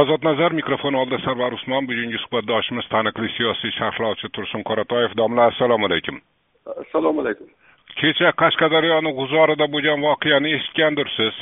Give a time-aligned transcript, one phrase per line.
[0.00, 5.16] ozod nazar mikrofon oldida sarvar usmon bugungi suhbatdoshimiz taniqli siyosiy sharhlovchi tursun qoratoyev.
[5.16, 6.20] Domla assalomu alaykum.
[6.82, 7.46] Assalomu alaykum.
[8.00, 11.34] Kecha qashqadaryoni g'uzorida bo'lgan voqeani eshitgandirsiz?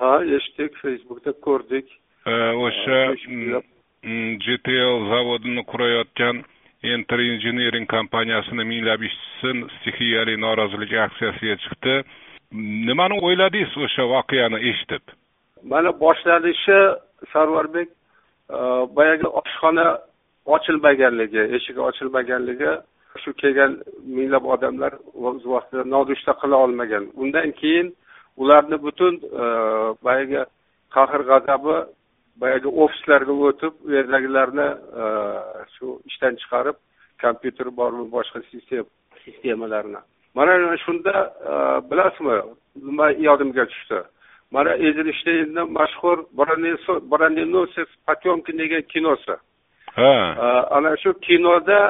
[0.00, 1.86] Ha eshitdik facebookda ko'rdik.
[2.66, 3.00] O'sha
[4.44, 6.44] gtl zavodini qurayotgan
[6.94, 11.94] enter engineering kompaniyasini minglab ishchisi stixiyali norozilik aksiyasiga chiqdi.
[12.88, 15.04] Nimani o'yladingiz o'sha voqeani eshitib?
[15.72, 16.78] Mana boshlanishi
[17.32, 17.88] sarvarbek
[18.96, 19.86] boyagi oshxona
[20.54, 22.70] ochilmaganligi eshigi ochilmaganligi
[23.22, 23.72] shu kelgan
[24.16, 24.92] minglab odamlar
[25.28, 27.88] o'z vaqtida nonushta qila olmagan undan keyin
[28.42, 29.14] ularni butun
[30.04, 30.40] boyagi
[30.94, 31.76] qahr g'azabi
[32.42, 34.68] boyagi ofislarga o'tib u yerdagilarni
[35.74, 36.76] shu ishdan chiqarib
[37.22, 38.38] kompyuter bormi boshqa
[39.24, 40.00] sistemalarni
[40.36, 40.52] mana
[40.84, 41.14] shunda
[41.90, 42.36] bilasizmi
[42.86, 43.98] nima yodimga tushdi
[44.54, 46.18] mana eyzenштейnni mashhur
[47.10, 49.36] bronenосец potemkin degan kinosi.
[49.98, 50.12] Ha.
[50.76, 51.80] Ana shu kinoda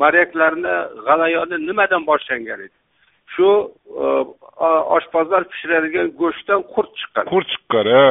[0.00, 0.74] moryaklarni
[1.06, 2.76] g'alayoni nimadan boshlangan edi?
[3.34, 3.48] Shu
[4.96, 7.24] oshpazlar pishiradigan go'shtdan qurt chiqqan.
[7.32, 8.08] Qurt chiqqan ha.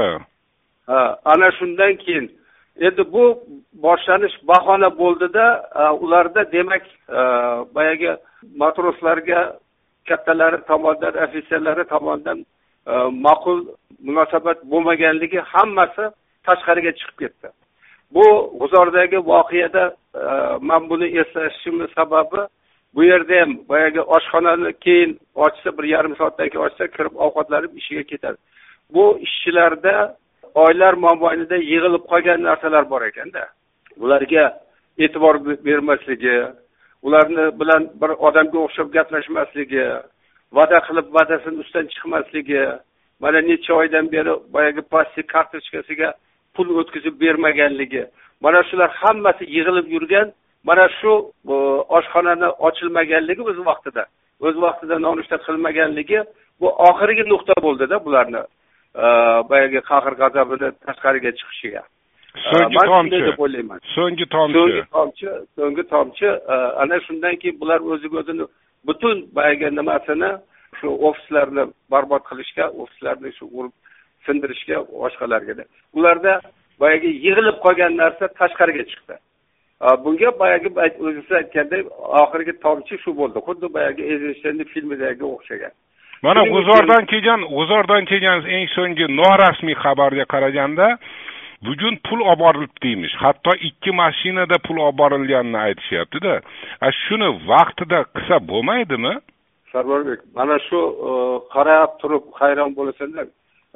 [0.89, 1.01] Ha
[1.33, 2.25] ana shundan keyin.
[2.85, 3.23] Endi bu
[3.85, 5.45] boshlanish bahona bo'ldida
[6.03, 6.83] ularda demak
[7.75, 8.11] boyagi
[8.61, 9.41] matroslarga
[10.09, 12.39] kattalari tomonidan ofitserlari tomonidan
[12.87, 12.95] Э,
[13.25, 13.59] ma'qul
[14.07, 16.05] munosabat bo'lmaganligi hammasi
[16.47, 17.47] tashqariga chiqib ketdi.
[18.15, 18.25] Bu
[18.59, 19.83] g'uzordagi voqeada
[20.21, 20.23] e,
[20.69, 22.41] man buni eslashimni sababi
[22.95, 25.11] bu yerda ham boyagi oshxonani keyin
[25.45, 28.37] ochsa bir yarim soatdan keyin ochsa kirib ovqatlanib ishiga ketadi.
[28.93, 29.95] Bu ishchilarda
[30.65, 33.43] oylar mobaynida yig'ilib qolgan narsalar bor ekanda
[34.03, 34.43] ularga
[35.03, 35.35] e'tibor
[35.67, 36.37] bermasligi
[37.05, 39.85] ularni bilan bir odamga o'xshab gaplashmasligi
[40.57, 42.61] va'da qilib va'dasini ustidan chiqmasligi
[43.23, 46.09] mana necha oydan beri boyagi plastik kartochkasiga
[46.55, 48.03] pul o'tkazib bermaganligi.
[48.45, 50.27] Mana shular hammasi yig'ilib yurgan
[50.69, 51.11] mana shu
[51.97, 54.03] oshxonani ochilmaganligi o'z vaqtida.
[54.45, 56.19] O'z vaqtida nonushta qilmaganligi
[56.61, 58.43] bu oxirgi nuqta bo'ldida bularni
[59.49, 61.83] boyagi qahr g'azabini tashqariga chiqishiga.
[62.49, 63.19] So'nggi tomchi.
[63.29, 63.79] deb o'ylayman.
[63.95, 64.59] So'nggi tomchi.
[64.59, 65.27] So'nggi tomchi
[65.57, 66.27] so'nggi tomchi
[66.81, 68.45] ana shundan keyin bular o'ziga o'zini
[68.87, 70.31] butun boyagi nimasini
[70.79, 73.73] shu ofislarni barbod qilishga ofislarni shu urib
[74.25, 75.53] sindirishga boshqalarga
[75.97, 76.33] ularda
[76.81, 79.15] boyagi yig'ilib qolgan narsa tashqariga chiqdi.
[80.03, 81.85] Bunga boyagi o'zingiz aytgandek
[82.23, 83.39] oxirgi tomchi shu bo'ldi.
[83.47, 85.73] Xuddi boyagi eyzenshteynni filmidagi o'xshagan.
[86.25, 90.87] Mana g'uzordan kelgan g'uzordan kelgan eng so'nggi norasmiy xabarga qaraganda
[91.65, 93.15] bugun pul olib borilibdi deymish.
[93.23, 96.33] Hatto ikki mashinada pul olib borilganini aytishyaptida
[97.03, 99.13] shuni vaqtida qilsa bo'lmaydimi?
[99.73, 100.79] Sarvarbek mana shu
[101.09, 101.11] e,
[101.55, 103.27] qarab turib hayron bo'lasanlar.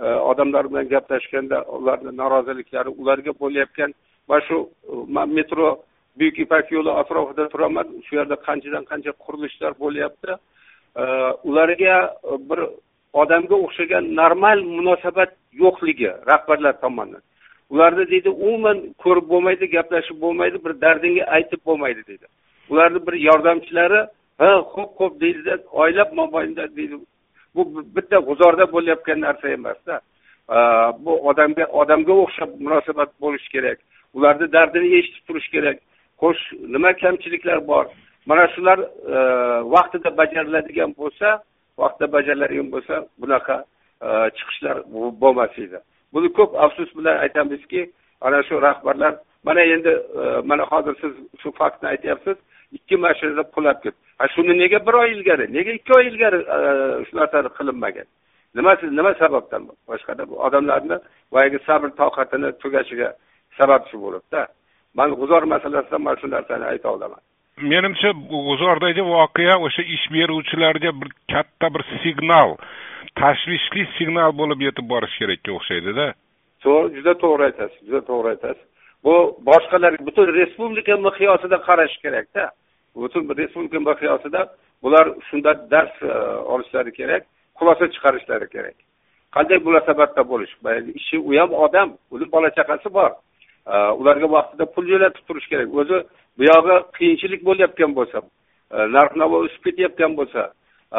[0.05, 3.91] E, odamlar bilan gaplashganda ularni noroziliklari ularga bo'layotgan.
[4.29, 4.57] Mana shu
[4.91, 5.67] e, man metro
[6.19, 7.87] buyuk ipak yo'li atrofida turaman.
[8.05, 10.31] Shu yerda qanchadan qancha qurilishlar bo'lyapti.
[11.49, 11.95] Ularga
[12.49, 12.59] bir
[13.21, 15.31] odamga o'xshagan normal munosabat
[15.63, 17.23] yo'qligi rahbarlar tomonidan.
[17.69, 22.25] Ularni deydi umuman ko'rib bo'lmaydi gaplashib bo'lmaydi bir dardingga aytib bo'lmaydi deydi.
[22.69, 24.01] Ularni bir yordamchilari
[24.41, 26.95] ha xo'p xo'p deydida oylab mobaynida deydi.
[27.55, 27.61] Bu
[27.95, 29.95] bitta g'uzorda bo'layotgan narsa emasda
[31.05, 33.77] bu odamga odamga o'xshab munosabat bo'lishi kerak.
[34.13, 35.77] Ularni dardini eshitib turish kerak.
[36.21, 37.85] Xo'sh nima kamchiliklar bor?
[38.29, 38.79] Mana shular
[39.75, 41.27] vaqtida bajariladigan bo'lsa
[41.81, 43.57] vaqtida bajariladigan bo'lsa bunaqa
[44.37, 44.77] chiqishlar
[45.21, 45.79] bo'lmas edi.
[46.13, 47.81] Buni ko'p afsus bilan aytamizki
[48.21, 49.13] ana shu rahbarlar
[49.43, 52.37] mana endi e, mana hozir siz shu faktni aytyapsiz
[52.71, 53.97] ikki mashina qulab ketdi.
[54.19, 56.59] Ketdi shuni nega bir oy ilgari nega ikki oy ilgari e,
[57.07, 58.07] shu narsani qilinmagan?
[58.55, 60.97] Nima nima sababdan boshqada bu odamlarni
[61.31, 63.09] boyagi sabr toqatini tugashiga
[63.57, 64.41] sababchi bo'libdi
[64.97, 67.21] man g'uzor masalasida mana shu narsani ayta olaman.
[67.61, 72.55] Menimcha g'uzordagi voqea o'sha ish beruvchilarga bir katta bir signal
[73.19, 76.05] tashvishli signal bo'lib yetib borishi kerakka o'xshaydida.
[76.63, 78.65] To'g'ri juda to'g'ri aytasiz juda to'g'ri aytasiz.
[79.03, 79.15] Bu
[79.49, 82.51] boshqalar butun respublika miqyosida qarash kerakda
[82.95, 84.41] butun respublika miqyosida
[84.83, 86.11] bular shundan dars e,
[86.53, 87.23] olishlari kerak
[87.59, 88.77] xulosa chiqarishlari kerak.
[89.35, 90.53] Qanday munosabatda bo'lish?
[90.99, 93.11] Ishi u ham odam uni bola chaqasi bor.
[93.73, 95.69] E, ularga vaqtida pul jo'natib turish kerak.
[95.81, 95.97] O'zi
[96.37, 98.17] bu yog'i qiyinchilik bo'layotgan bo'lsa
[98.75, 100.41] e, narx navo o'sib ketayotgan bo'lsa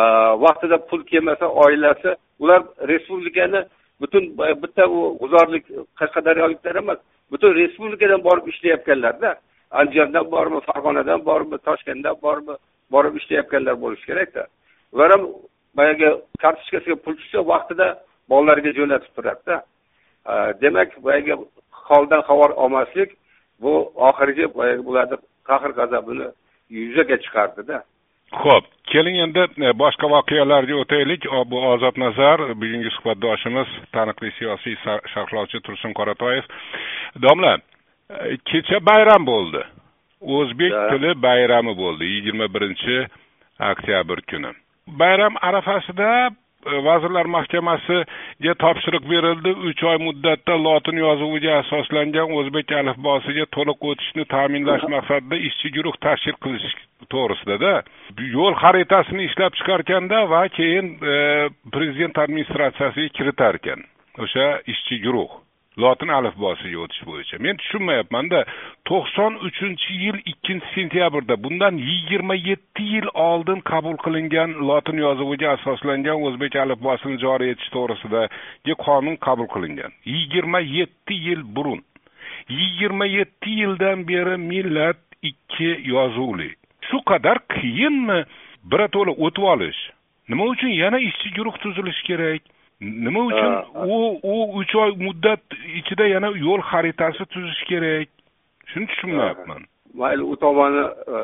[0.00, 0.02] e,
[0.44, 2.10] vaqtida pul kelmasa oilasi
[2.42, 3.60] ular respublikani
[4.00, 5.64] butun e, bitta u g'uzorlik
[6.00, 6.98] qashqadaryoliklar emas
[7.32, 9.30] butun respublikadan borib ishlayotganlarda
[9.70, 12.54] andijondan bormi farg'onadan bormi toshkentdan bormi
[12.94, 14.42] borib ishlayotganlar bo'lishi kerakda.
[14.92, 15.22] Ular ham
[15.78, 16.08] boyagi
[16.42, 17.86] kartochkasiga pul tushsa vaqtida
[18.30, 19.56] bolalariga jo'natib turadida
[20.62, 21.34] demak boyagi
[21.88, 23.10] holdan xabar olmaslik
[23.62, 25.16] bu oxirgi boyagi bularni
[25.48, 26.28] qahr g'azabini
[26.70, 27.82] yuzaga chiqardida.
[28.42, 31.22] Ho'p keling endi e, boshqa voqealarga o'taylik.
[31.50, 34.76] Bu ozod nazar bugungi suhbatdoshimiz taniqli siyosiy
[35.12, 36.44] sharhlovchi tursun qoratoyev.
[37.24, 39.62] Domla e, kecha bayram bo'ldi.
[40.20, 42.96] O'zbek tili bayrami bo'ldi yigirma birinchi
[43.70, 44.50] oktyabr kuni.
[45.00, 46.30] Bayram arafasida
[46.66, 49.52] vazirlar mahkamasiga topshiriq berildi.
[49.70, 56.38] Uch oy muddatda lotin yozuviga asoslangan o'zbek alifbosiga to'liq o'tishni ta'minlash maqsadida ishchi guruh tashkil
[56.44, 56.76] qilish
[57.12, 57.74] to'g'risidada.
[58.36, 61.16] Yo'l xaritasini ishlab chiqarkanda va keyin e,
[61.74, 63.84] prezident administratsiyasiga kiritar ekan
[64.24, 65.30] o'sha ishchi guruh
[65.82, 67.38] lotin alifbosiga o'tish bo'yicha.
[67.44, 68.40] Men tushunmayapmanda
[68.90, 76.24] to'qson uchinchi yil ikkinchi sentyabrda bundan yigirma yetti yil oldin qabul qilingan lotin yozuviga asoslangan
[76.28, 79.92] o'zbek alifbosini joriy etish to'g'risidagi qonun qabul qilingan.
[80.14, 81.82] Yigirma yetti yil burun.
[82.60, 86.50] Yigirma yetti yildan beri millat ikki yozuvli.
[86.88, 88.20] Shu qadar qiyinmi?
[88.70, 89.80] Birato'la o'tib olish.
[90.28, 92.42] Nima uchun yana ishchi guruh tuzilishi kerak?
[92.80, 93.54] Nima uchun?
[93.74, 95.42] U u uch oy muddat
[95.80, 98.08] ichida yana yo'l xaritasi tuzish kerak.
[98.70, 99.64] Shuni tushunmayapman.
[99.94, 100.84] Mayli u tomoni
[101.16, 101.18] e,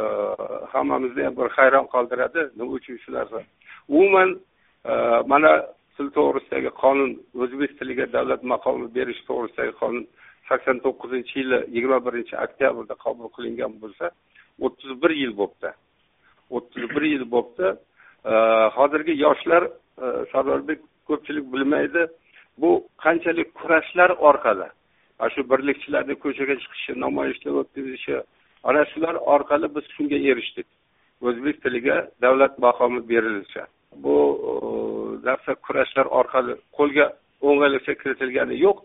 [0.73, 2.49] hammamizni ham bir hayron qoldiradi.
[2.57, 3.43] Nima uchun shu narsa?
[3.89, 4.39] Umuman
[4.85, 4.93] e,
[5.27, 5.53] mana
[5.97, 7.11] til to'g'risidagi qonun
[7.43, 10.07] o'zbek tiliga davlat maqomi berish to'g'risidagi qonun
[10.49, 14.11] sakson to'qqizinchi yili yigirma birinchi oktyabrda qabul qilingan bo'lsa
[14.65, 15.71] o'ttiz bir yil bo'libdi
[16.57, 17.69] o'ttiz bir yil bo'libdi
[18.33, 18.35] e,
[18.77, 19.63] hozirgi yoshlar
[20.33, 22.03] sardorbek ko'pchilik bilmaydi.
[22.61, 22.71] Bu
[23.05, 24.69] qanchalik kurashlar orqali
[25.19, 28.17] ana shu birlikchilarni ko'chaga chiqishi namoyishlar o'tkazishi
[28.69, 30.67] ana shular orqali biz shunga erishdik.
[31.27, 33.63] O'zbek tiliga davlat maqomi berilishi.
[34.05, 34.17] Bu
[35.27, 37.07] narsa kurashlar orqali qo'lga
[37.47, 38.79] o'ng'aylikcha kiritilgani yo'q.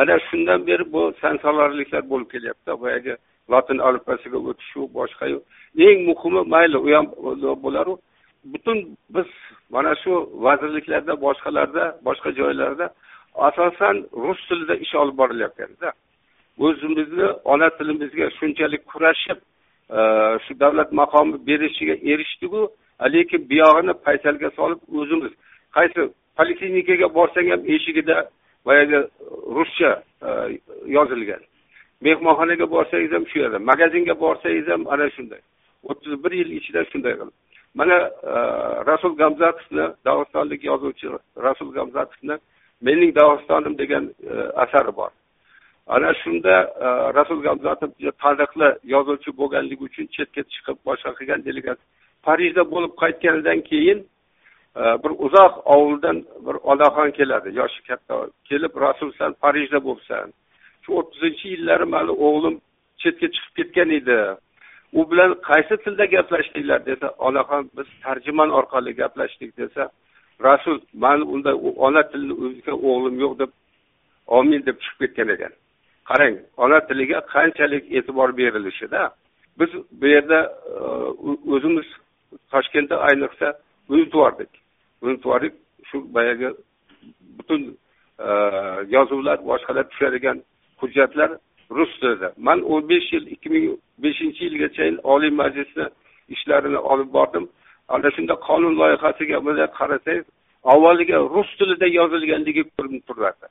[0.00, 2.70] Ana shundan beri bu sansalorliklar bo'lib kelyapti.
[2.82, 3.14] Boyagi
[3.50, 5.38] lotin alifbosiga o'tishu boshqayu
[5.86, 7.06] eng muhimi mayli u ham
[7.64, 7.94] bo'laru.
[8.44, 9.26] Butun biz
[9.70, 10.12] mana shu
[10.46, 12.86] vazirliklarda boshqalarda boshqa joylarda
[13.34, 15.92] asosan rus tilida ish olib borilyapganda
[16.58, 19.38] o'zimizni ona tilimizga shunchalik kurashib
[19.98, 20.00] e,
[20.44, 22.60] shu davlat maqomi berishiga erishdiku
[23.14, 25.32] lekin buyog'ini paysalga solib o'zimiz.
[25.76, 26.00] Qaysi
[26.36, 28.16] poliklinikaga borsang ham eshigida
[28.66, 28.98] boyagi
[29.56, 29.90] ruscha
[30.28, 30.28] e,
[30.96, 31.42] yozilgan.
[32.06, 35.40] Mehmonxonaga borsangiz ham shu yerda magazinga borsangiz ham ana shunday.
[35.88, 37.36] O'ttiz bir yil ichida shunday qilib.
[37.78, 37.96] Mana
[38.32, 38.34] e,
[38.90, 41.06] rasul gamzatovni dog'istonlik yozuvchi
[41.46, 42.36] rasul gamzatovni
[42.86, 44.34] mening dog'istonim degan e,
[44.64, 45.12] asari bor.
[45.94, 46.54] Ana shunda
[46.86, 46.88] e,
[47.18, 51.78] rasul gamzatov juda taniqli yozuvchi bo'lganligi uchun chetga chiqib boshqa qilgan delegat
[52.26, 53.98] parijda bo'lib qaytganidan keyin
[55.02, 56.16] bir uzoq ovuldan
[56.46, 57.48] bir onaxon keladi.
[57.60, 58.14] Yoshi katta
[58.48, 60.26] kelib rasul san parijda bo'libsan.
[60.82, 62.54] Shu o'ttizinchi yillari mani o'g'lim
[63.02, 64.18] chetga chiqib ketgan edi.
[64.92, 69.90] U bilan qaysi tilda gaplashdinglar desa onaxon biz tarjimon orqali gaplashdik desa
[70.40, 71.56] rasul mani unda
[71.86, 73.50] ona tilini o'rgatgan o'g'lim yo'q deb
[74.38, 75.52] omin deb chiqib ketgan ekan.
[76.10, 79.00] Qarang ona tiliga qanchalik e'tibor berilishida
[79.58, 79.70] biz
[80.00, 80.38] bu yerda
[80.72, 80.78] e,
[81.54, 81.88] o'zimiz
[82.52, 83.48] toshkentda ayniqsa
[83.88, 84.50] unutvordik.
[85.02, 85.54] Unutvordik
[85.88, 86.48] shu boyagi
[87.38, 87.62] butun
[88.26, 88.28] e,
[88.96, 90.38] yozuvlar boshqalar tushadigan
[90.80, 91.30] hujjatlar
[91.76, 92.28] rus tilida.
[92.46, 93.64] Man o'n besh yil ikki ming
[94.04, 94.84] beshinchi yilgacha
[95.14, 95.86] oliy majlisni
[96.34, 97.44] ishlarini olib bordim.
[97.94, 100.26] Ana shunda qonun loyihasiga bunday qarasangiz
[100.72, 103.46] avvaliga rus tilida yozilganligi ko'rinib turardi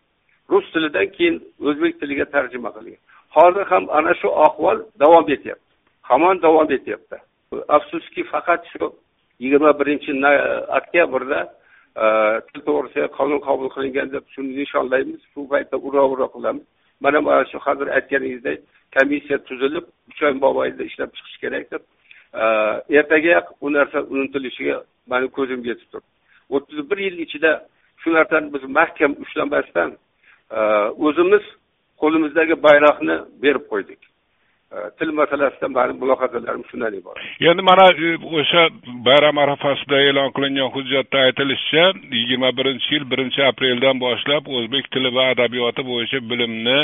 [0.51, 1.35] rus tilidan keyin
[1.67, 3.03] o'zbek tiliga tarjima qilingan
[3.35, 5.67] hozir ham ana shu ahvol davom etyapti.
[6.09, 7.17] Hamon davom etyapti.
[7.77, 8.85] Afsuski faqat shu
[9.43, 10.11] yigirma birinchi
[10.79, 11.39] oktyabrda
[12.03, 12.05] e,
[12.47, 15.21] til to'g'risida qonun qabul qilingan deb shuni nishonlaymiz.
[15.31, 16.65] Shu paytda ura ura qilamiz.
[16.99, 18.59] Mana mana shu hozir aytganingizdek
[18.95, 21.83] komissiya tuzilib uch oy mobaynida ishlab chiqish kerak deb
[22.43, 22.43] e,
[22.99, 24.77] ertagayoq u narsa unutilishiga
[25.11, 26.11] mani ko'zim yetib turibdi.
[26.55, 27.51] O'ttiz bir yil ichida
[28.01, 29.91] shu narsani biz mahkam ushlamasdan
[30.57, 30.59] e,
[31.07, 31.43] o'zimiz
[32.01, 34.01] qo'limizdagi bayroqni berib qo'ydik.
[34.67, 38.07] Э, til masalasida mani mulohazalarim shundan iborat endi mana e,
[38.39, 38.63] o'sha
[39.05, 41.83] bayram arafasida e'lon qilingan hujjatda aytilishicha
[42.17, 46.79] yigirma birinchi yil birinchi apreldan boshlab o'zbek tili va adabiyoti bo'yicha bilimni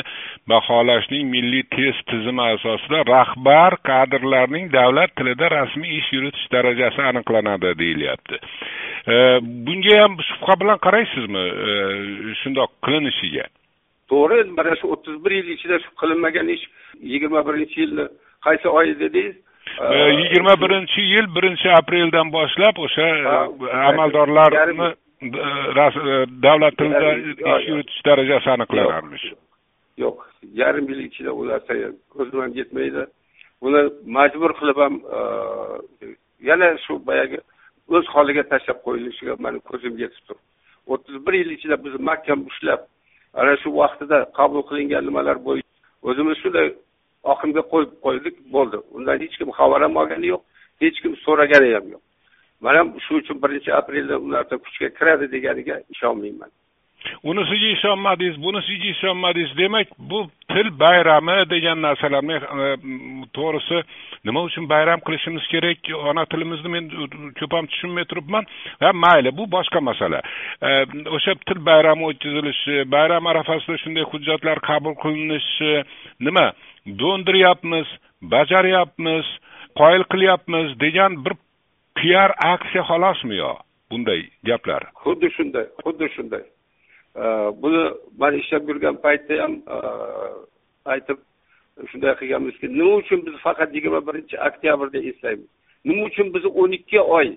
[0.52, 8.40] baholashning milliy test tizimi asosida rahbar kadrlarning davlat tilida rasmiy ish yuritish darajasi aniqlanadi deyilyapti.
[9.14, 9.16] E,
[9.66, 11.76] bunga ham shubha bilan qaraysizmi e,
[12.44, 13.46] shundoq qilinishiga?
[14.12, 16.66] To'g'ri mana shu o'ttiz bir yil ichida shu qilinmagan ish
[17.14, 18.06] yigirma birinchi yilni
[18.46, 19.36] qaysi oy dedingiz
[20.20, 23.08] yigirma birinchi yil birinchi apreldan boshlab o'sha
[23.90, 24.90] amaldorlarni
[26.46, 27.10] davlat tilida
[27.58, 29.26] ish yuritish darajasi aniqlanarmish.
[30.04, 30.18] Yo'q
[30.62, 31.74] yarim yil ichida u narsa
[32.16, 33.04] ko'zim ham yetmaydi.
[33.62, 33.82] Buni
[34.18, 34.96] majbur qilib ham
[36.50, 37.40] yana shu boyagi
[37.96, 40.50] o'z holiga tashlab qo'yilishiga mani ko'zim yetib turibdi.
[40.94, 42.82] O'ttiz bir yil ichida biz mahkam ushlab
[43.40, 45.72] ana shu vaqtida qabul qilingan nimalar bo'yicha
[46.10, 46.68] o'zimiz shunday
[47.34, 48.78] oqimga qo'yib qo'ydik bo'ldi.
[48.96, 50.44] Undan hech kim xabar ham olgani yo'q
[50.84, 52.04] hech kim so'ragani ham yo'q.
[52.64, 56.52] Man ham shu uchun birinchi aprelda ularda kuchga kiradi deganiga ishonmayman.
[57.24, 60.20] Unisiga ishonmadingiz bunisiga ishonmadingiz demak bu
[60.54, 62.38] til bayrami degan narsalarni
[63.38, 63.84] to'g'risi e,
[64.26, 65.78] nima uchun bayram qilishimiz kerak
[66.10, 66.90] ona tilimizni men
[67.40, 68.46] ko'p ham tushunmay turibman
[68.80, 70.22] ha mayli bu boshqa masala.
[70.62, 70.70] E,
[71.16, 75.74] o'sha til bayrami o'tkazilishi bayram arafasida shunday hujjatlar qabul qilinishi
[76.20, 76.46] nima
[77.02, 77.88] do'ndiryapmiz
[78.34, 79.26] bajaryapmiz
[79.80, 81.34] qoyil qilyapmiz degan bir
[81.98, 83.54] piar aksiya xolosmi yo?
[83.92, 84.84] Bunday gaplar.
[85.06, 86.44] Xuddi shunday xuddi shunday.
[87.62, 87.84] Buni
[88.18, 89.54] man ishlab yurgan paytda ham
[90.94, 91.18] aytib
[91.92, 95.50] shunday qilganmizki nima uchun biz faqat yigirma birinchi oktyabrda eslaymiz
[95.86, 97.28] nima uchun biz o'n ikki oy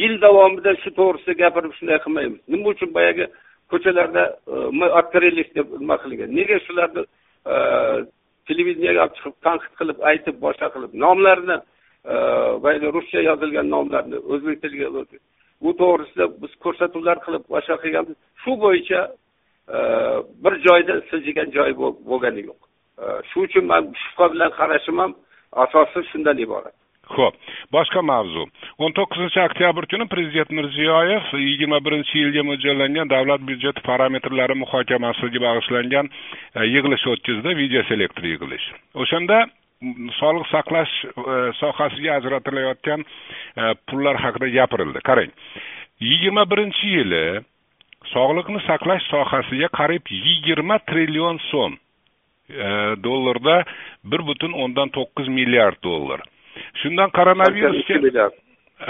[0.00, 3.24] yil davomida shu to'g'risida gapirib shunday qilmaymiz nima uchun boyagi
[3.70, 4.24] ko'chalarda
[4.78, 7.02] мы открылись deb nima qilgan nega shularni
[8.48, 11.56] televideniyaga olib chiqib tanqid qilib aytib boshqa qilib nomlarini
[12.64, 14.88] boyagi ruscha yozilgan nomlarni o'zbek tiliga
[15.62, 18.16] bu to'g'risida biz ko'rsatuvlar qilib boshqa qilganmiz.
[18.42, 19.00] Shu bo'yicha
[19.76, 19.78] e,
[20.44, 21.74] bir joyda siljigan joyi
[22.10, 22.60] bo'lgani yo'q.
[23.02, 25.12] E, shu uchun man shubha bilan qarashim ham
[25.64, 26.74] asosi shundan iborat.
[27.16, 27.34] Ho'p
[27.72, 28.44] boshqa mavzu.
[28.84, 36.10] O'n to'qqizinchi oktyabr kuni prezident mirziyoyev yigirma birinchi yilga mo'ljallangan davlat byudjeti parametrlari muhokamasiga bag'ishlangan
[36.58, 37.56] e, yig'ilish o'tkazdi.
[37.62, 38.66] Video selektor yig'ilish.
[39.02, 39.38] O'shanda
[40.18, 45.02] sog'liq saqlash e, sohasiga ajratilayotgan e, pullar haqida gapirildi.
[45.08, 45.30] Qarang
[46.00, 47.24] yigirma birinchi yili
[48.12, 51.78] sog'liqni saqlash sohasiga qariyb yigirma trillion so'm
[52.50, 52.68] e,
[53.06, 53.62] dollarda
[54.04, 56.20] bir butun o'ndan to'qqiz milliard dollar.
[56.82, 58.30] Shundan koronavirusga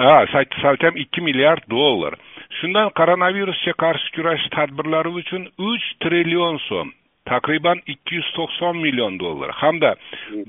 [0.00, 0.16] ha
[0.62, 2.14] salkam ikki milliard dollar.
[2.60, 6.97] Shundan koronavirusga qarshi kurash tadbirlari uchun uch trillion so'm
[7.32, 9.50] taqriban ikki yuz to'qson million dollar.
[9.60, 9.90] Hamda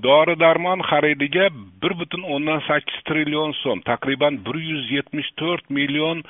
[0.08, 1.50] dori darmon xaridiga
[1.82, 6.24] bir butun o'ndan sakkiz trillion so'm taqriban bir yuz yetmish to'rt million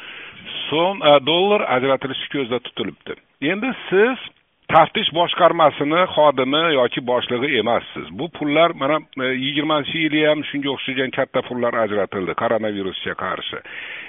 [0.69, 3.13] so'm e, dollar ajratilishi ko'zda tutilibdi.
[3.51, 4.17] Endi siz
[4.69, 11.13] taftish boshqarmasini xodimi yoki boshlig'i emassiz bu pullar mana e, yigirmanchi yili ham shunga o'xshagan
[11.17, 13.61] katta pullar ajratildi koronavirusga qarshi.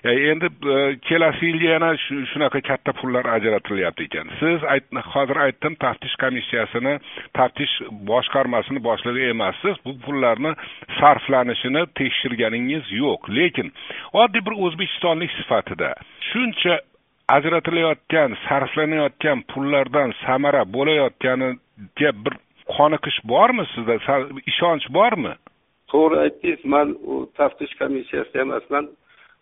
[0.05, 0.77] E, endi e,
[1.09, 1.91] kelasi yilga yana
[2.33, 4.35] shunaqa katta pullar ajratilyapti ekan.
[4.41, 4.69] Siz
[5.15, 6.95] hozir aytdim taftish komissiyasini
[7.41, 7.75] taftish
[8.13, 10.53] boshqarmasini boshlig'i emassiz bu pullarni
[11.01, 13.33] sarflanishini tekshirganingiz yo'q.
[13.41, 13.73] Lekin
[14.13, 15.95] oddiy bir o'zbekistonlik sifatida
[16.31, 16.81] shuncha
[17.37, 22.35] ajratilayotgan sarflanayotgan pullardan samara bo'layotganiga bir
[22.77, 23.95] qoniqish bormi sizda?
[24.53, 25.35] Ishonch bormi?
[25.93, 28.85] To'g'ri aytdingiz man u taftish komissiyasida emasman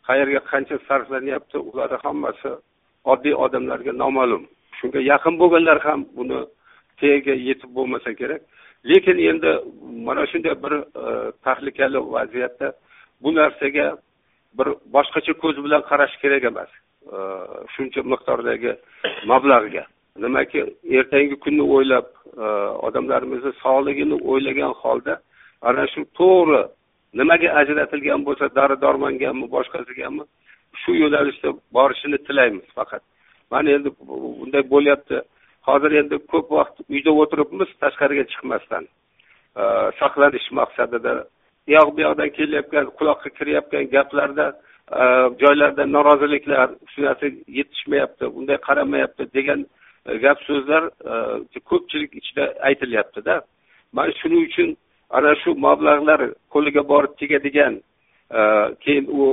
[0.08, 2.50] qayerga qancha sarflanyapti ularni hammasi
[3.12, 4.42] oddiy odamlarga noma'lum.
[4.78, 6.40] Shunga yaqin bo'lganlar ham buni
[7.00, 8.42] tagiga yetib bo'lmasa kerak.
[8.90, 9.52] Lekin endi
[10.06, 10.82] mana shunday bir e,
[11.44, 12.68] tahlikali vaziyatda
[13.22, 13.86] bu narsaga
[14.58, 16.70] bir boshqacha ko'z bilan qarash kerak emas.
[17.16, 17.18] E,
[17.74, 18.72] shuncha miqdordagi
[19.30, 19.84] mablag'ga.
[20.24, 20.60] Nimaki
[20.98, 22.08] ertangi kunni o'ylab
[22.44, 22.46] e,
[22.88, 25.14] odamlarimizni sog'ligini o'ylagan holda
[25.68, 26.62] ana shu to'g'ri
[27.20, 30.24] nimaga ajratilgan bo'lsa dori dormongami boshqasigami
[30.82, 33.02] shu yo'nalishda borishini tilaymiz faqat.
[33.52, 33.90] Mana endi
[34.40, 35.18] bunday bo'lyapti.
[35.68, 38.84] Hozir endi ko'p vaqt uyda o'tiribmiz tashqariga chiqmasdan.
[39.60, 39.62] E,
[40.00, 41.14] saqlanish maqsadida
[41.68, 44.46] u yoq bu yoqdan kelayotgan quloqqa kirayotgan gaplarda
[44.92, 47.26] Э, joylarda noroziliklar shu narsa
[47.58, 49.60] yetishmayapti bunday qaramayapti degan
[50.06, 50.82] e, gap so'zlar
[51.56, 53.34] e, ko'pchilik ichida aytilyaptida.
[53.92, 54.68] Mana shuning uchun
[55.10, 56.20] ana shu mablag'lar
[56.54, 57.74] qo'liga borib tegadigan
[58.38, 58.40] e,
[58.84, 59.24] keyin u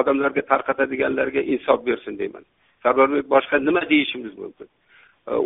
[0.00, 2.44] odamlarga tarqatadiganlarga insof bersin deyman.
[2.82, 4.68] Sarvarbek boshqa nima deyishimiz mumkin?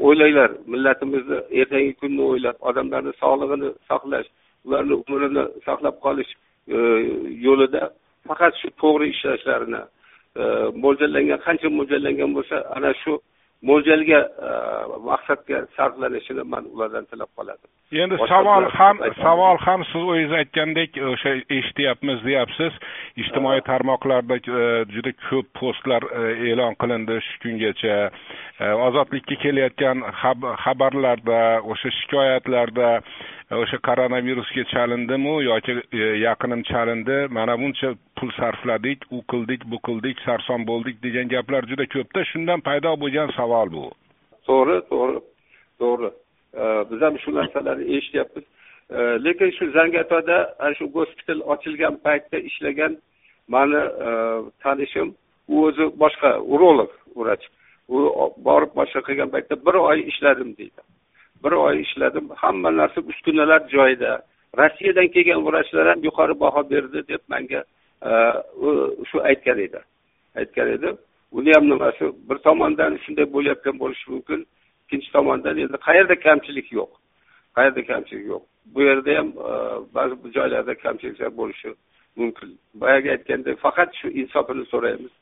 [0.07, 4.29] O'ylanglar millatimizni ertangi kunni o'ylab odamlarni sog'lig'ini saqlash
[4.67, 6.33] ularni umrini saqlab qolish
[7.47, 7.83] yo'lida
[8.29, 10.45] faqat shu to'g'ri ishlashlarini e,
[10.85, 13.19] mo'ljallangan qancha mo'ljallangan bo'lsa ana shu
[13.69, 14.51] mo'ljalga e,
[15.11, 17.69] maqsadga sarflanishini man ulardan tilab qoladim.
[18.05, 22.79] Endi savol ham savol ham siz o'zingiz aytgandek o'sha eshityapmiz deyapsiz.
[23.23, 24.65] Ijtimoiy tarmoqlarda e,
[24.95, 26.09] juda ko'p postlar
[26.51, 27.99] e'lon qilindi shu kungacha.
[28.87, 30.03] Ozodlikka kelayotgan
[30.65, 31.39] xabarlarda
[31.75, 32.91] o'sha shikoyatlarda
[33.61, 40.17] o'sha koronavirusga chalindimi yoki e, yaqinim chalindi mana buncha pul sarfladik u qildik bu qildik
[40.27, 43.85] sarson bo'ldik degan gaplar juda ko'pda shundan paydo bo'lgan savol bu.
[44.49, 45.21] To'g'ri to'g'ri
[45.81, 46.11] to'g'ri.
[46.61, 48.45] E, biz ham shu narsalarni eshityapmiz.
[48.91, 52.97] E, lekin shu zangiotada ana shu gospital ochilgan paytda ishlagan
[53.49, 53.83] mani
[54.63, 55.15] tanishim
[55.49, 57.45] u o'zi boshqa urolog vrach.
[57.89, 57.97] U
[58.49, 60.81] borib boshqa qilgan paytda bir oy ishladim deydi.
[61.45, 62.29] Bir oy ishladim.
[62.37, 64.23] Hamma narsa uskunalar joyida.
[64.59, 67.65] Rossiyadan kelgan vrachlar ham yuqori baho berdi deb manga
[68.03, 68.11] e,
[69.09, 69.81] shu aytgan edi.
[70.37, 70.89] Aytgan edi.
[71.33, 74.47] Uni ham nimasi bir tomondan shunday bo'layotgan bo'lishi mumkin.
[74.85, 76.91] Ikkinchi tomondan endi qayerda kamchilik yo'q?
[77.57, 78.43] Qayerda kamchilik yo'q?
[78.75, 79.55] Bu yerda ham e,
[79.95, 81.75] ba'zi bir joylarda kamchiliklar bo'lishi
[82.17, 82.59] mumkin.
[82.75, 85.15] Boyagi aytgandek faqat shu insofini so'raymiz.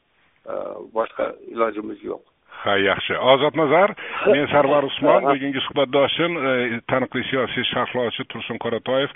[0.51, 0.53] E,
[0.97, 2.23] boshqa ilojimiz yo'q.
[2.63, 3.17] Ha yaxshi.
[3.33, 3.95] Ozodnazar
[4.27, 9.15] men sarvar usmon bugungi suhbatdoshim e, taniqli siyosiy sharhlovchi tursun qoratoyev.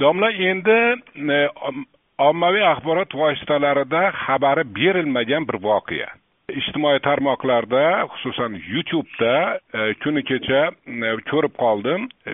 [0.00, 0.78] Domla endi
[2.18, 6.10] ommaviy axborot vositalarida xabari berilmagan bir voqea.
[6.60, 7.84] Ijtimoiy tarmoqlarda
[8.14, 12.08] xususan youtubeda e, kuni kecha e, ko'rib qoldim.
[12.26, 12.32] E,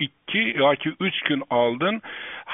[0.00, 2.00] ikki yoki uch kun oldin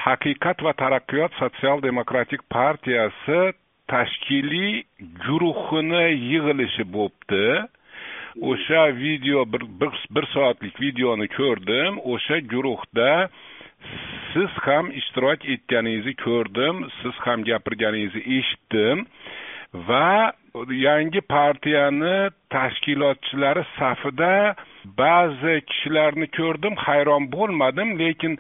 [0.05, 3.53] haqiqat va taraqqiyot sotsial demokratik partiyasi
[3.93, 4.83] tashkiliy
[5.25, 7.47] guruhini yig'ilishi bo'libdi
[8.51, 11.93] o'sha video bir, bir bir soatlik videoni ko'rdim.
[12.13, 13.29] O'sha guruhda
[14.33, 19.07] siz ham ishtirok etganingizni ko'rdim siz ham gapirganingizni eshitdim
[19.89, 20.33] va
[20.87, 22.17] yangi partiyani
[22.55, 24.35] tashkilotchilari safida
[25.03, 28.39] ba'zi kishilarni ko'rdim hayron bo'lmadim lekin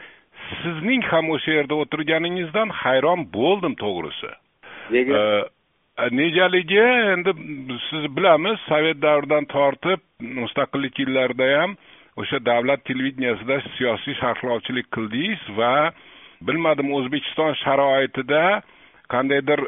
[0.60, 4.30] sizning ham o'sha yerda o'tirganingizdan hayron bo'ldim to'g'risi.
[4.90, 5.20] Nega?
[6.12, 6.80] Negaligi
[7.12, 7.32] endi
[7.88, 10.02] siz bilamiz sovet davridan tortib
[10.40, 11.76] mustaqillik yillarida ham
[12.20, 15.72] o'sha davlat televideniyasida siyosiy sharhlovchilik qildingiz va
[16.48, 18.42] bilmadim o'zbekiston sharoitida
[19.14, 19.60] qandaydir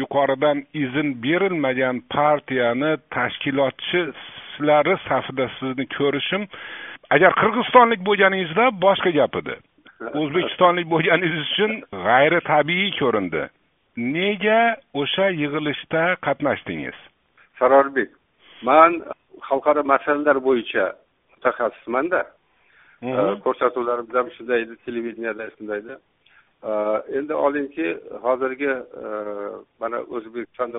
[0.00, 6.48] yuqoridan izn berilmagan partiyani tashkilotchilari safida sizni ko'rishim
[7.16, 9.60] agar qirg'izistonlik bo'lganingizda boshqa gap edi
[10.22, 13.44] o'zbekistonlik bo'lganingiz uchun g'ayritabiiy ko'rindi
[13.98, 16.98] nega o'sha yig'ilishda qatnashdingiz?
[17.58, 18.10] Sarorbek
[18.62, 19.02] man
[19.48, 20.84] xalqaro masalalar bo'yicha
[21.34, 22.20] mutaxassismanda
[23.44, 25.94] ko'rsatuvlarimiz ham shunday edi televideniyada shunday edi.
[27.18, 27.88] Endi olingki
[28.26, 28.72] hozirgi
[29.80, 30.78] mana o'zbekistonda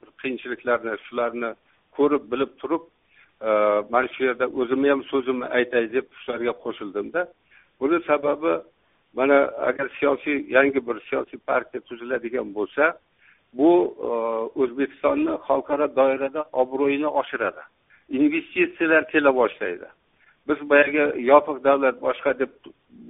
[0.00, 1.50] bir qiyinchiliklarni shularni
[1.96, 2.84] ko'rib bilib turib
[3.92, 7.20] mana shu yerda o'zimni ham so'zimni aytay deb shularga qo'shildimda
[7.80, 8.52] buni sababi
[9.16, 9.36] mana
[9.68, 12.84] agar siyosiy yangi bir siyosiy partiya tuziladigan bo'lsa
[13.58, 13.70] bu
[14.08, 14.10] e,
[14.62, 17.62] o'zbekistonni xalqaro doirada obro'yini oshiradi.
[18.08, 19.88] Investitsiyalar kela boshlaydi.
[20.48, 22.50] Biz boyagi yopiq davlat boshqa deb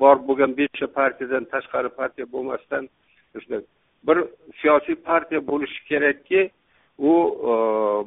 [0.03, 2.89] bor bo'lgan beshta partiyadan tashqari partiya bo'lmasdan
[4.07, 4.19] bir
[4.61, 6.51] siyosiy partiya bo'lishi kerakki
[6.99, 7.13] u
[7.51, 7.53] e,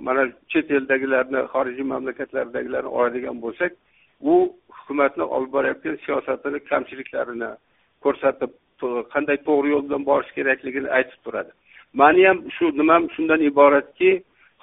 [0.06, 3.72] mana chet eldagilarni xorijiy mamlakatlardagilarni oladigan bo'lsak
[4.22, 4.34] u
[4.78, 7.50] hukumatni olib borayotgan siyosatini kamchiliklarini
[8.04, 8.52] ko'rsatib
[9.14, 11.52] qanday to'g'ri yo'l bilan borish kerakligini aytib turadi.
[12.02, 14.12] Mani ham shu nimam shundan iboratki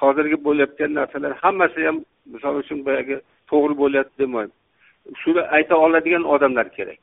[0.02, 1.96] hozirgi bo'layotgan narsalar hammasi ham
[2.32, 3.16] misol uchun boyagi
[3.50, 4.52] to'g'ri bo'lyapti demayman
[5.22, 6.98] shuni ayta oladigan odamlar kerak.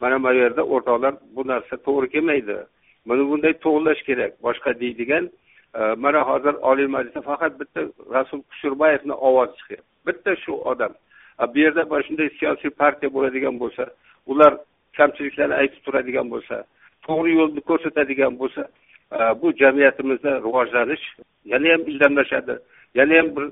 [0.00, 2.56] Mana bu yerda o'rtoqlar bu narsa to'g'ri kelmaydi.
[3.08, 4.32] Buni bunday to'g'irlash kerak.
[4.42, 5.24] Boshqa deydigan
[5.78, 7.80] e, mana hozir oliy majlisda faqat bitta
[8.14, 9.86] rasul kusherbayevni ovozi chiqyapti.
[10.06, 10.92] Bitta shu odam.
[11.54, 13.84] Bu yerda mana shunday siyosiy partiya bo'ladigan bo'lsa
[14.32, 14.52] ular
[14.98, 16.56] kamchiliklarni aytib turadigan bo'lsa
[17.06, 18.62] to'g'ri yo'lni ko'rsatadigan bo'lsa
[19.16, 21.04] e, bu jamiyatimizda rivojlanish
[21.52, 22.54] yana ham ildamlashadi
[22.98, 23.46] yanayam bir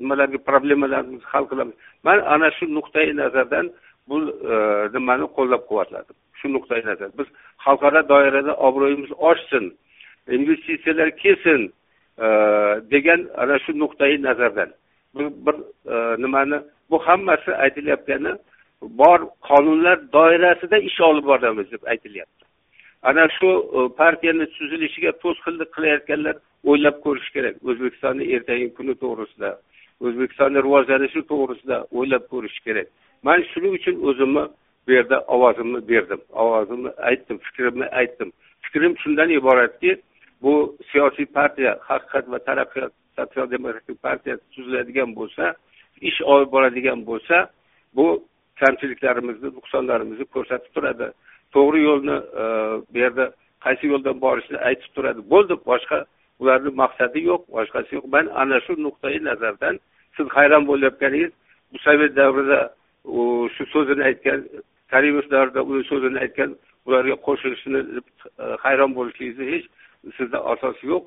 [0.00, 1.74] nimalarga problemalarimizni hal qilamiz.
[2.06, 3.66] Man ana shu nuqtai nazardan
[4.08, 4.16] bu
[4.52, 4.54] e,
[4.94, 6.16] nimani qo'llab quvvatladim.
[6.38, 7.08] Shu nuqtai nazar.
[7.18, 7.28] Biz
[7.64, 9.64] xalqaro doirada obro'yimiz oshsin
[10.38, 11.60] investitsiyalar kelsin
[12.26, 12.28] e,
[12.92, 14.70] degan ana shu nuqtai nazardan.
[15.16, 15.56] Bir bir
[16.22, 16.58] nimani
[16.90, 18.32] bu hammasi aytilayotgani
[18.82, 22.44] bor qonunlar doirasida ish olib boramiz deb aytilyapti.
[23.02, 26.36] Ana shu e, partiyani tuzilishiga to'sqinlik qilayotganlar
[26.70, 27.56] o'ylab ko'rish kerak.
[27.68, 29.50] O'zbekistonni ertangi kuni to'g'risida
[30.06, 32.88] o'zbekistonni rivojlanishi to'g'risida o'ylab ko'rish kerak.
[33.26, 34.44] Man shuning uchun o'zimni
[34.86, 38.32] bu yerda ovozimni berdim ovozimni aytdim fikrimni aytdim.
[38.64, 39.92] Fikrim shundan iboratki
[40.42, 45.54] bu siyosiy partiya haqiqat va taraqqiyot sotsial demokratik partiya tuziladigan bo'lsa
[46.08, 47.36] ish olib boradigan bo'lsa
[47.96, 48.06] bu
[48.60, 51.06] kamchiliklarimizni nuqsonlarimizni ko'rsatib turadi.
[51.54, 52.44] To'g'ri yo'lni e,
[52.92, 53.24] bu yerda
[53.64, 55.20] qaysi yo'ldan borishni aytib turadi.
[55.32, 55.98] Bo'ldi boshqa
[56.40, 58.06] ularni maqsadi yo'q boshqasi yo'q.
[58.14, 59.80] Man ana shu nuqtai nazardan
[60.16, 61.32] siz hayron bo'layotganingiz
[61.72, 62.60] bu sovet davrida
[63.54, 64.40] shu so'zini aytgan
[64.92, 66.50] karimov davrida uni so'zini aytgan
[66.86, 67.80] ularga qo'shilishini
[68.42, 69.66] e, hayron bo'lishingizni hech
[70.16, 71.04] sizda asosi yo'q.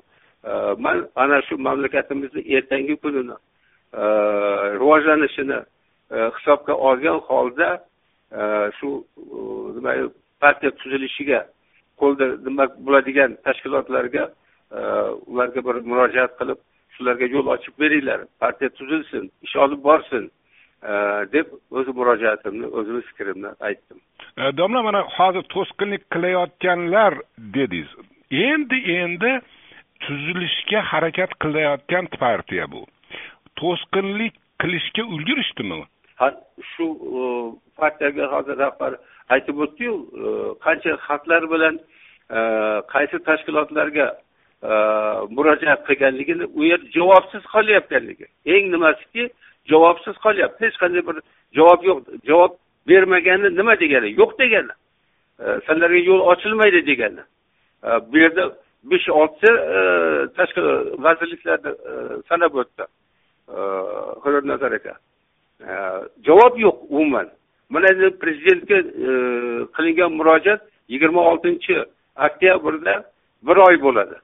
[0.50, 0.52] E,
[0.84, 3.36] man ana shu mamlakatimizni ertangi kunini
[4.80, 5.58] rivojlanishini
[6.10, 7.84] E, hisobga olgan holda
[8.32, 8.40] e,
[8.78, 9.04] shu
[9.76, 9.92] nima
[10.40, 11.40] partiya tuzilishiga
[12.00, 14.24] qo'lda nima bo'ladigan tashkilotlarga
[14.76, 14.78] e,
[15.30, 16.60] ularga bir murojaat qilib
[16.94, 20.30] shularga yo'l ochib beringlar partiya tuzilsin ish olib borsin
[21.32, 21.46] deb
[21.78, 23.98] o'zi murojaatimni o'zimni fikrimni aytdim.
[24.58, 27.14] Domla mana hozir to'sqinlik qilayotganlar
[27.54, 27.90] dedingiz.
[28.30, 29.32] Endi endi
[30.04, 32.82] tuzilishga harakat qilayotgan partiya bu.
[33.60, 35.80] To'sqinlik qilishga ulgurishdimi?
[36.62, 36.84] Shu
[37.18, 37.22] e,
[37.76, 38.96] partiyaga hozir rahbar
[39.28, 40.28] aytib o'tdiyu e,
[40.64, 41.74] qancha xatlar bilan
[42.36, 42.38] e,
[42.92, 44.08] qaysi tashkilotlarga
[45.36, 49.24] murojaat qilganligini u yer javobsiz qolayotganligi eng nimasiki
[49.70, 50.60] javobsiz qolyapti.
[50.66, 51.16] Hech qanday bir
[51.58, 51.98] javob yo'q.
[52.28, 52.52] Javob
[52.88, 54.08] bermagani nima degani?
[54.20, 54.74] Yo'q degani.
[55.66, 57.22] Sizlarga yo'l ochilmaydi degani.
[58.10, 58.44] Bu yerda
[58.90, 59.52] besh oltita
[60.36, 60.62] tashqi
[61.04, 61.72] vazirliklarni
[62.28, 62.84] sanab o'tdi.
[64.52, 64.94] Nazar aka.
[66.26, 67.28] Javob yo'q umuman.
[67.68, 68.78] Mana endi prezidentga
[69.76, 71.84] qilingan murojaat yigirma oltinchi
[72.26, 72.94] oktyabrda
[73.46, 74.16] bir oy bo'ladi.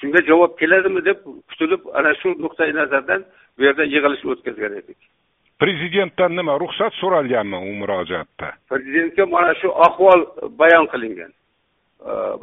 [0.00, 3.24] Shunga javob keladimi deb kutilib ana shu nuqtai nazardan
[3.58, 4.98] bu yerda yig'ilish o'tkazgan edik.
[5.62, 8.48] Prezidentdan nima ruxsat so'ralganmi u murojaatda?
[8.70, 10.20] Prezidentga mana shu ahvol
[10.60, 11.32] bayon qilingan.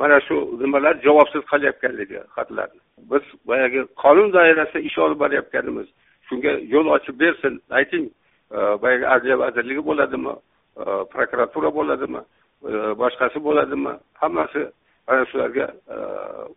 [0.02, 2.80] Mana shu nimalar javobsiz qolayotganligi xatlarni.
[3.12, 5.88] Biz boyagi qonun doirasida ish olib borayotganimiz
[6.28, 8.04] shunga yo'l ochib bersin ayting
[8.82, 10.34] boyagi adliya vazirligi bo'ladimi?
[11.14, 12.22] Prokuratura bo'ladimi?
[13.02, 13.94] Boshqasi bo'ladimi?
[14.22, 14.62] Hammasi
[15.08, 15.66] ana shularga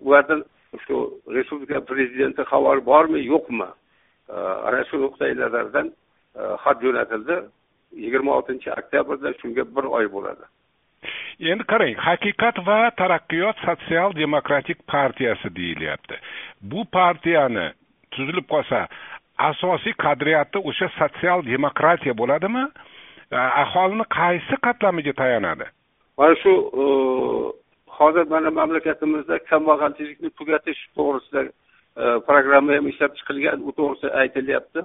[0.00, 0.44] ulardan
[0.84, 0.96] shu
[1.36, 3.68] respublika prezidenti xabari bormi yo'qmi?
[4.68, 5.92] Ana shu nuqtai nazardan
[6.64, 7.36] xat jo'natildi.
[8.04, 10.44] Yigirma oltinchi oktyabrda shunga bir oy bo'ladi.
[11.50, 16.16] Endi qarang haqiqat va taraqqiyot sotsial demokratik partiyasi deyilyapti.
[16.70, 17.66] Bu partiyani
[18.12, 18.80] tuzilib qolsa
[19.38, 22.64] asosiy qadriyati o'sha sotsial demokratiya bo'ladimi?
[23.32, 25.66] E, aholini qaysi qatlamiga tayanadi?
[26.18, 26.84] Mana shu e,
[27.98, 31.50] hozir mana mamlakatimizda kambag'alchilikni tugatish to'g'risida e,
[32.28, 34.80] programma ham ishlab chiqilgan u to'g'risida aytilyapti.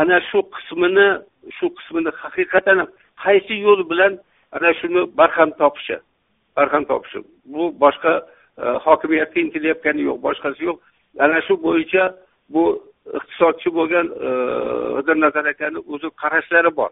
[0.00, 1.08] Ana shu qismini
[1.58, 2.86] shu qismini haqiqatan
[3.24, 4.18] qaysi yo'l bilan
[4.56, 5.96] ana shuni barham topishi
[6.56, 7.18] barham topishi.
[7.52, 8.12] Bu boshqa
[8.86, 10.78] hokimiyatga intilayotgani yo'q boshqasi yo'q.
[11.24, 12.04] Ana shu bo'yicha
[12.54, 12.64] bu
[13.18, 16.90] iqtisodchi bo'lgan e, nazar akani o'zi qarashlari bor.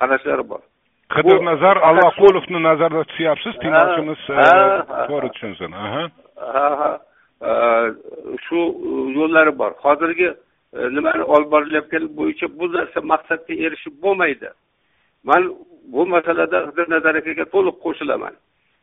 [0.00, 0.62] Qarashlari bor.
[1.14, 4.20] Qidirnazar alloqulovni nazarda tutyapsiz tinglovchimiz
[5.10, 5.70] to'g'ri tushunsin.
[6.54, 6.90] Ha ha.
[8.46, 8.60] Shu
[9.18, 9.72] yo'llari bor.
[9.84, 10.28] Hozirgi
[10.76, 14.48] e, nimani olib borilayotgani bo'yicha bu narsa maqsadga erishib bo'lmaydi.
[15.28, 15.42] Man
[15.92, 16.58] bu masalada
[16.94, 18.34] nazar akaga to'liq qo'shilaman.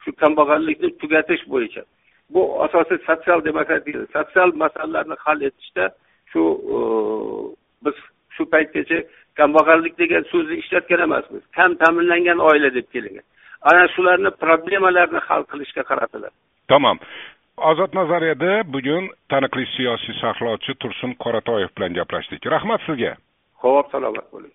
[0.04, 1.84] Shu kambag'allikni tugatish bo'yicha.
[2.34, 5.86] Bu asosiy sotsial demokratiya sotsial masalalarni hal etishda
[6.34, 6.44] shu
[6.76, 6.80] e,
[7.86, 7.98] biz
[8.36, 9.04] shu paytgacha
[9.40, 11.44] kambag'allik degan so'zni ishlatgan emasmiz.
[11.58, 13.26] Kam ta'minlangan oila deb kelingan
[13.72, 16.36] ana shularni problemalarini hal qilishga qaratiladi
[16.72, 16.98] tamom
[17.72, 22.46] ozod nazariyada bugun taniqli siyosiy sharhlovchi tursun qoratoyev bilan gaplashdik.
[22.56, 23.14] Rahmat sizga.
[23.64, 24.54] Ho'p salomat bo'ling